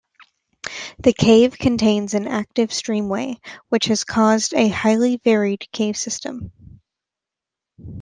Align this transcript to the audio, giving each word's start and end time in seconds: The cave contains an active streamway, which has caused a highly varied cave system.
The 0.97 1.13
cave 1.13 1.59
contains 1.59 2.15
an 2.15 2.27
active 2.27 2.69
streamway, 2.71 3.35
which 3.69 3.85
has 3.85 4.03
caused 4.03 4.55
a 4.55 4.67
highly 4.67 5.17
varied 5.17 5.67
cave 5.71 5.95
system. 5.95 6.51